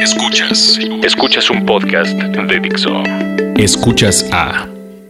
[0.00, 0.76] Escuchas.
[1.04, 3.02] Escuchas un podcast de Dixo.
[3.56, 4.66] Escuchas a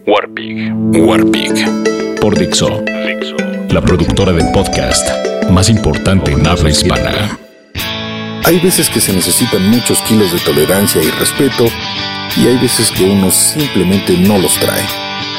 [0.06, 0.74] Warpig.
[0.74, 1.52] Warpig.
[2.20, 2.84] Por Dixo.
[3.70, 5.08] La productora del podcast
[5.48, 7.38] más importante en habla hispana.
[8.44, 11.64] Hay veces que se necesitan muchos kilos de tolerancia y respeto
[12.36, 14.84] y hay veces que uno simplemente no los trae.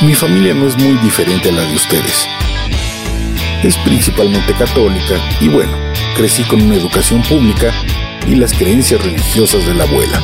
[0.02, 2.27] Mi familia no es muy diferente a la de ustedes.
[3.64, 5.71] Es principalmente católica y bueno,
[6.16, 7.71] crecí con una educación pública
[8.28, 10.21] y las creencias religiosas de la abuela.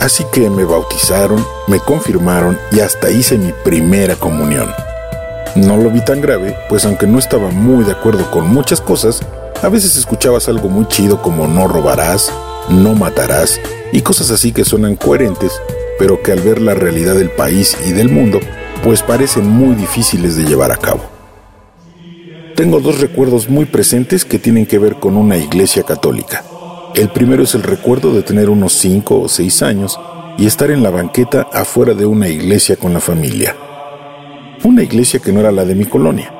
[0.00, 4.70] Así que me bautizaron, me confirmaron y hasta hice mi primera comunión.
[5.54, 9.20] No lo vi tan grave, pues aunque no estaba muy de acuerdo con muchas cosas,
[9.62, 12.32] a veces escuchabas algo muy chido como no robarás,
[12.70, 13.60] no matarás
[13.92, 15.52] y cosas así que suenan coherentes,
[15.98, 18.40] pero que al ver la realidad del país y del mundo,
[18.82, 21.19] pues parecen muy difíciles de llevar a cabo.
[22.60, 26.44] Tengo dos recuerdos muy presentes que tienen que ver con una iglesia católica.
[26.94, 29.98] El primero es el recuerdo de tener unos 5 o 6 años
[30.36, 33.56] y estar en la banqueta afuera de una iglesia con la familia.
[34.62, 36.34] Una iglesia que no era la de mi colonia.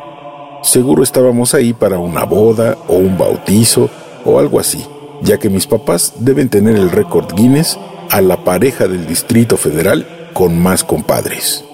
[0.63, 3.89] Seguro estábamos ahí para una boda o un bautizo
[4.27, 4.85] o algo así,
[5.23, 7.79] ya que mis papás deben tener el récord Guinness
[8.11, 11.65] a la pareja del Distrito Federal con más compadres.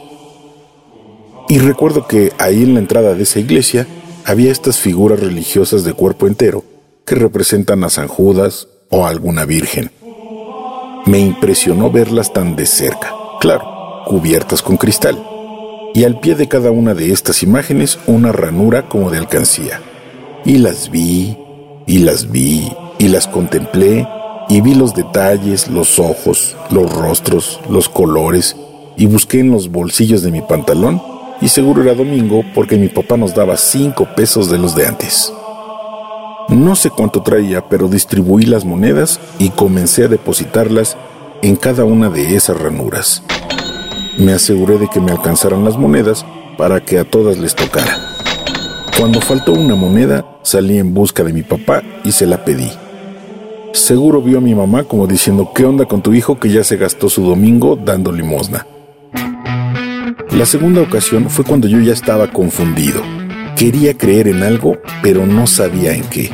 [1.49, 3.89] Y recuerdo que ahí en la entrada de esa iglesia
[4.27, 6.65] había estas figuras religiosas de cuerpo entero
[7.05, 9.93] que representan a San Judas o alguna virgen.
[11.07, 15.25] Me impresionó verlas tan de cerca, claro, cubiertas con cristal,
[15.95, 19.81] y al pie de cada una de estas imágenes una ranura como de alcancía.
[20.45, 21.39] Y las vi,
[21.87, 24.09] y las vi, y las contemplé,
[24.49, 28.57] y vi los detalles, los ojos, los rostros, los colores,
[28.97, 31.01] y busqué en los bolsillos de mi pantalón
[31.41, 35.33] y seguro era domingo porque mi papá nos daba cinco pesos de los de antes.
[36.49, 40.97] No sé cuánto traía, pero distribuí las monedas y comencé a depositarlas
[41.43, 43.23] en cada una de esas ranuras.
[44.19, 46.25] Me aseguré de que me alcanzaran las monedas
[46.57, 47.99] para que a todas les tocara.
[48.97, 52.71] Cuando faltó una moneda, salí en busca de mi papá y se la pedí.
[53.73, 56.77] Seguro vio a mi mamá como diciendo, ¿qué onda con tu hijo que ya se
[56.79, 58.67] gastó su domingo dando limosna?
[60.37, 63.01] La segunda ocasión fue cuando yo ya estaba confundido.
[63.57, 66.31] Quería creer en algo, pero no sabía en qué.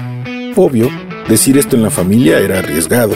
[0.56, 0.88] Obvio,
[1.28, 3.14] decir esto en la familia era arriesgado.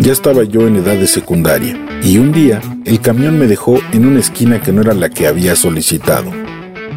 [0.00, 4.04] Ya estaba yo en edad de secundaria, y un día el camión me dejó en
[4.04, 6.32] una esquina que no era la que había solicitado.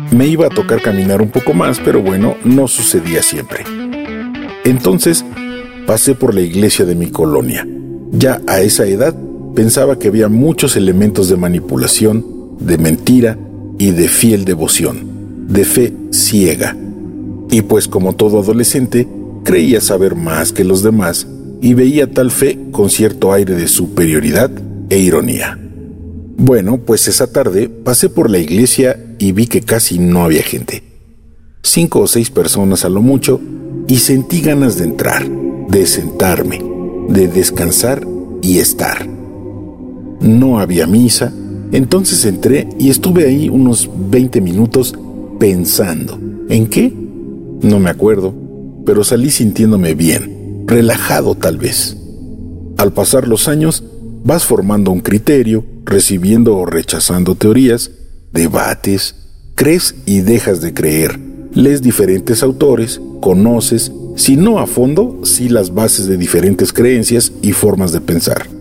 [0.09, 3.63] Me iba a tocar caminar un poco más, pero bueno, no sucedía siempre.
[4.63, 5.23] Entonces
[5.85, 7.67] pasé por la iglesia de mi colonia.
[8.11, 9.15] Ya a esa edad
[9.53, 13.37] pensaba que había muchos elementos de manipulación, de mentira
[13.77, 16.75] y de fiel devoción, de fe ciega.
[17.49, 19.07] Y pues como todo adolescente,
[19.43, 21.27] creía saber más que los demás
[21.61, 24.51] y veía tal fe con cierto aire de superioridad
[24.89, 25.59] e ironía.
[26.37, 30.83] Bueno, pues esa tarde pasé por la iglesia y vi que casi no había gente.
[31.61, 33.39] Cinco o seis personas a lo mucho
[33.87, 35.25] y sentí ganas de entrar,
[35.69, 36.61] de sentarme,
[37.09, 38.05] de descansar
[38.41, 39.07] y estar.
[40.19, 41.33] No había misa,
[41.73, 44.93] entonces entré y estuve ahí unos 20 minutos
[45.39, 46.19] pensando.
[46.47, 46.93] ¿En qué?
[47.63, 48.31] No me acuerdo,
[48.85, 51.97] pero salí sintiéndome bien, relajado tal vez.
[52.77, 53.83] Al pasar los años,
[54.23, 57.89] vas formando un criterio, recibiendo o rechazando teorías,
[58.31, 59.15] debates,
[59.55, 61.19] crees y dejas de creer,
[61.53, 67.53] lees diferentes autores, conoces, si no a fondo, sí las bases de diferentes creencias y
[67.53, 68.52] formas de pensar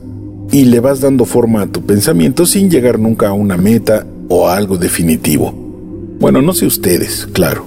[0.53, 4.49] y le vas dando forma a tu pensamiento sin llegar nunca a una meta o
[4.51, 5.51] algo definitivo.
[6.21, 7.67] Bueno, no sé ustedes, claro.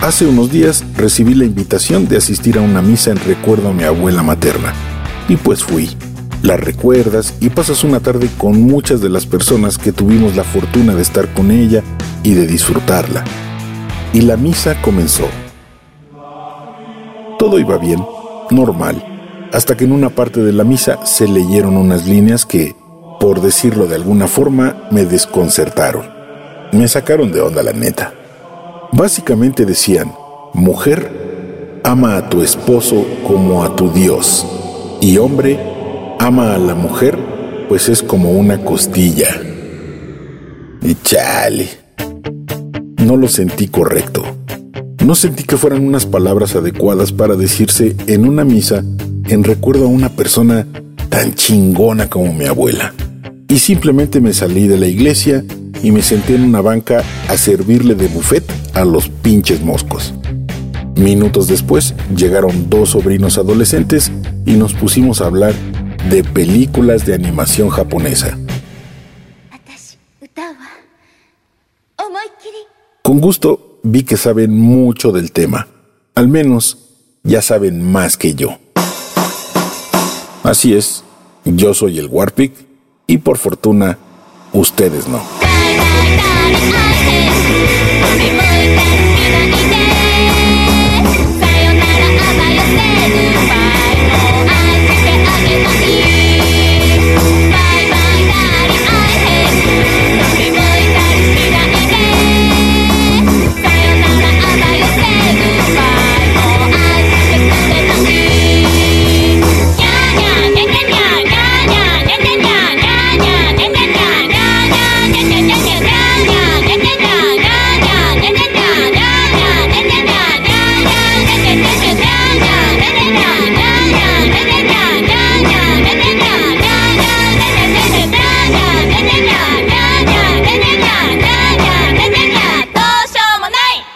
[0.00, 3.84] Hace unos días recibí la invitación de asistir a una misa en recuerdo a mi
[3.84, 4.74] abuela materna.
[5.28, 5.88] Y pues fui.
[6.42, 10.94] La recuerdas y pasas una tarde con muchas de las personas que tuvimos la fortuna
[10.94, 11.82] de estar con ella
[12.22, 13.24] y de disfrutarla.
[14.12, 15.26] Y la misa comenzó.
[17.38, 18.04] Todo iba bien,
[18.50, 19.13] normal
[19.54, 22.74] hasta que en una parte de la misa se leyeron unas líneas que,
[23.20, 26.06] por decirlo de alguna forma, me desconcertaron.
[26.72, 28.12] Me sacaron de onda la neta.
[28.90, 30.12] Básicamente decían,
[30.54, 34.44] mujer, ama a tu esposo como a tu Dios,
[35.00, 35.60] y hombre,
[36.18, 37.16] ama a la mujer,
[37.68, 39.28] pues es como una costilla.
[40.82, 41.68] Y chale.
[42.96, 44.24] No lo sentí correcto.
[45.04, 48.82] No sentí que fueran unas palabras adecuadas para decirse en una misa
[49.26, 50.66] en recuerdo a una persona
[51.08, 52.94] tan chingona como mi abuela.
[53.48, 55.44] Y simplemente me salí de la iglesia
[55.82, 58.44] y me senté en una banca a servirle de buffet
[58.74, 60.14] a los pinches moscos.
[60.96, 64.10] Minutos después llegaron dos sobrinos adolescentes
[64.46, 65.54] y nos pusimos a hablar
[66.08, 68.38] de películas de animación japonesa.
[73.02, 75.68] Con gusto vi que saben mucho del tema.
[76.14, 76.78] Al menos
[77.22, 78.58] ya saben más que yo.
[80.44, 81.02] Así es,
[81.46, 82.52] yo soy el Warpic
[83.06, 83.96] y por fortuna
[84.52, 85.22] ustedes no.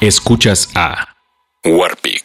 [0.08, 1.16] Escuchas a
[1.66, 2.24] Warpig.